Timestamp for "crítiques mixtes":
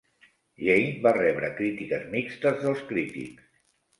1.59-2.57